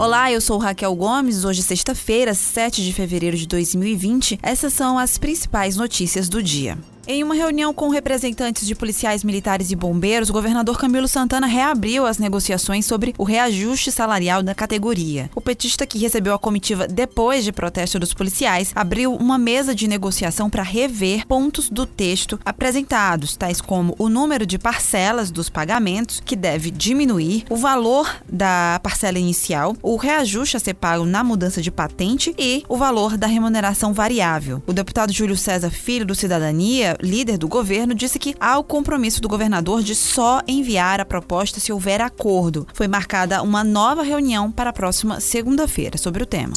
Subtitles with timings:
[0.00, 1.44] Olá, eu sou Raquel Gomes.
[1.44, 4.38] Hoje, sexta-feira, 7 de fevereiro de 2020.
[4.42, 6.78] Essas são as principais notícias do dia.
[7.12, 12.06] Em uma reunião com representantes de policiais militares e bombeiros, o governador Camilo Santana reabriu
[12.06, 15.28] as negociações sobre o reajuste salarial da categoria.
[15.34, 19.88] O petista, que recebeu a comitiva depois de protesto dos policiais, abriu uma mesa de
[19.88, 26.22] negociação para rever pontos do texto apresentados, tais como o número de parcelas dos pagamentos,
[26.24, 31.60] que deve diminuir, o valor da parcela inicial, o reajuste a ser pago na mudança
[31.60, 34.62] de patente e o valor da remuneração variável.
[34.64, 39.20] O deputado Júlio César Filho, do Cidadania, líder do governo, disse que há o compromisso
[39.20, 42.66] do governador de só enviar a proposta se houver acordo.
[42.72, 46.54] Foi marcada uma nova reunião para a próxima segunda-feira sobre o tema.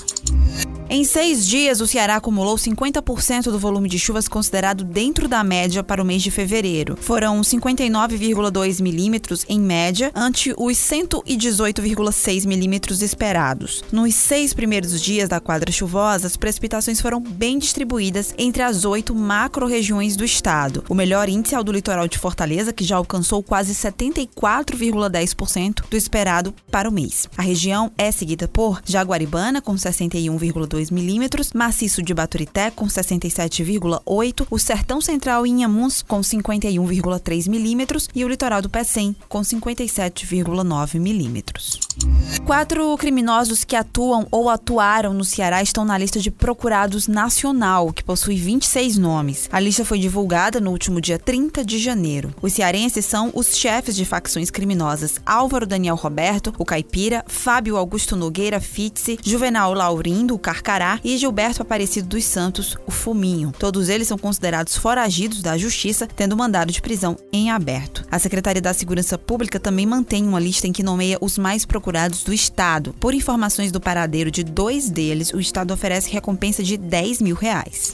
[0.94, 5.84] Em seis dias, o Ceará acumulou 50% do volume de chuvas considerado dentro da média
[5.84, 6.96] para o mês de fevereiro.
[7.02, 13.84] Foram 59,2 milímetros em média, ante os 118,6 milímetros esperados.
[13.92, 19.16] Nos seis primeiros dias da quadra chuvosa, as precipitações foram bem distribuídas entre as oito
[19.16, 20.84] macro-regiões do estado.
[20.88, 25.98] O melhor índice é o do litoral de Fortaleza, que já alcançou quase 74,10% do
[25.98, 27.28] esperado para o mês.
[27.36, 34.48] A região é seguida por Jaguaribana, com 61,2 2 milímetros, Maciço de Baturité com 67,8,
[34.50, 41.00] o Sertão Central em Inhamuns com 51,3 milímetros e o Litoral do Pecém com 57,9
[41.00, 41.80] milímetros.
[42.46, 48.04] Quatro criminosos que atuam ou atuaram no Ceará estão na lista de procurados nacional, que
[48.04, 49.48] possui 26 nomes.
[49.52, 52.34] A lista foi divulgada no último dia 30 de janeiro.
[52.42, 58.16] Os cearenses são os chefes de facções criminosas Álvaro Daniel Roberto, o Caipira, Fábio Augusto
[58.16, 60.73] Nogueira Fitze, Juvenal Laurindo, o Carcará
[61.04, 63.54] e Gilberto Aparecido dos Santos, o Fuminho.
[63.60, 68.04] Todos eles são considerados foragidos da justiça, tendo mandado de prisão em aberto.
[68.10, 72.24] A Secretaria da Segurança Pública também mantém uma lista em que nomeia os mais procurados
[72.24, 72.96] do Estado.
[73.00, 77.94] Por informações do paradeiro de dois deles, o Estado oferece recompensa de 10 mil reais.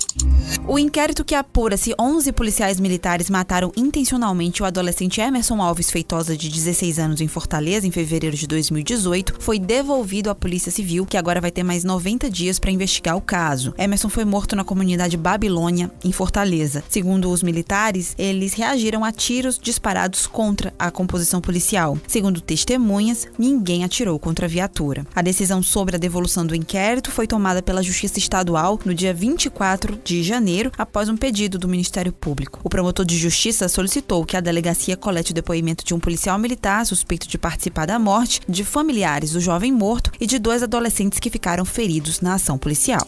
[0.67, 6.37] O inquérito que apura se 11 policiais militares mataram intencionalmente o adolescente Emerson Alves Feitosa,
[6.37, 11.17] de 16 anos, em Fortaleza, em fevereiro de 2018, foi devolvido à Polícia Civil, que
[11.17, 13.73] agora vai ter mais 90 dias para investigar o caso.
[13.77, 16.83] Emerson foi morto na comunidade Babilônia, em Fortaleza.
[16.87, 21.97] Segundo os militares, eles reagiram a tiros disparados contra a composição policial.
[22.07, 25.05] Segundo testemunhas, ninguém atirou contra a viatura.
[25.15, 29.99] A decisão sobre a devolução do inquérito foi tomada pela Justiça Estadual no dia 24
[30.03, 30.38] de janeiro,
[30.77, 32.59] após um pedido do Ministério Público.
[32.63, 36.85] O promotor de justiça solicitou que a delegacia colete o depoimento de um policial militar
[36.85, 41.29] suspeito de participar da morte de familiares do jovem morto e de dois adolescentes que
[41.29, 43.05] ficaram feridos na ação policial.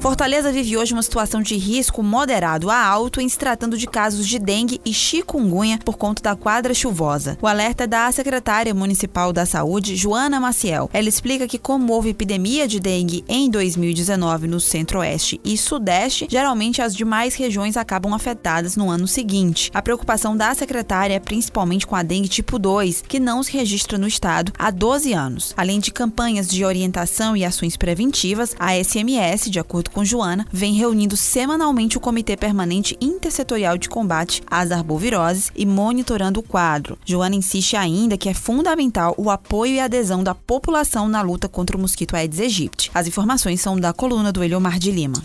[0.00, 4.26] Fortaleza vive hoje uma situação de risco moderado a alto em se tratando de casos
[4.26, 7.36] de dengue e chikungunya por conta da quadra chuvosa.
[7.42, 10.88] O alerta é da secretária municipal da Saúde, Joana Maciel.
[10.92, 16.59] Ela explica que, como houve epidemia de dengue em 2019 no centro-oeste e sudeste, geralmente
[16.82, 19.70] as demais regiões acabam afetadas no ano seguinte.
[19.72, 23.96] A preocupação da secretária é principalmente com a dengue tipo 2, que não se registra
[23.96, 25.54] no estado há 12 anos.
[25.56, 30.74] Além de campanhas de orientação e ações preventivas, a SMS, de acordo com Joana, vem
[30.74, 36.98] reunindo semanalmente o Comitê Permanente Intersetorial de Combate às Arboviroses e monitorando o quadro.
[37.06, 41.74] Joana insiste ainda que é fundamental o apoio e adesão da população na luta contra
[41.74, 42.90] o mosquito Aedes aegypti.
[42.92, 45.22] As informações são da coluna do Eliomar de Lima.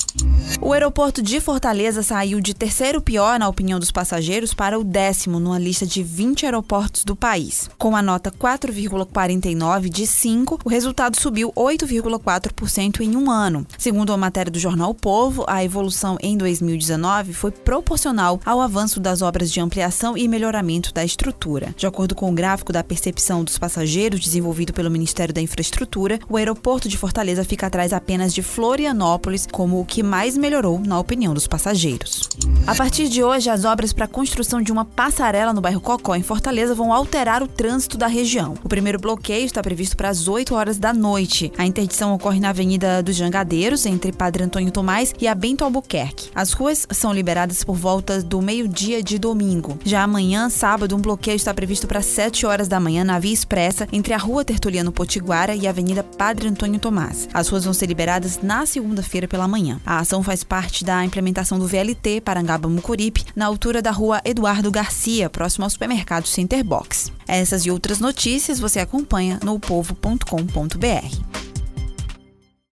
[0.62, 5.40] O aeroporto de Fortaleza saiu de terceiro pior na opinião dos passageiros para o décimo
[5.40, 7.68] numa lista de 20 aeroportos do país.
[7.80, 13.66] Com a nota 4,49 de 5, o resultado subiu 8,4% em um ano.
[13.75, 19.00] Segundo a matéria do jornal o Povo, a evolução em 2019 foi proporcional ao avanço
[19.00, 21.74] das obras de ampliação e melhoramento da estrutura.
[21.75, 26.38] De acordo com o gráfico da percepção dos passageiros desenvolvido pelo Ministério da Infraestrutura, o
[26.38, 31.14] aeroporto de Fortaleza fica atrás apenas de Florianópolis como o que mais melhorou na opinião
[31.33, 32.29] dos passageiros.
[32.65, 36.15] A partir de hoje, as obras para a construção de uma passarela no bairro Cocó,
[36.15, 38.55] em Fortaleza, vão alterar o trânsito da região.
[38.63, 41.51] O primeiro bloqueio está previsto para as 8 horas da noite.
[41.57, 46.29] A interdição ocorre na Avenida dos Jangadeiros, entre Padre Antônio Tomás e a Bento Albuquerque.
[46.33, 49.77] As ruas são liberadas por volta do meio-dia de domingo.
[49.83, 53.88] Já amanhã, sábado, um bloqueio está previsto para 7 horas da manhã na Via Expressa,
[53.91, 57.27] entre a Rua Tertuliano no Potiguara e Avenida Padre Antônio Tomás.
[57.33, 59.81] As ruas vão ser liberadas na segunda-feira pela manhã.
[59.85, 64.72] A ação faz parte da implementação do VLT Parangaba Mucuripe, na altura da rua Eduardo
[64.72, 67.12] Garcia, próximo ao supermercado Center Box.
[67.28, 71.44] Essas e outras notícias você acompanha no povo.com.br.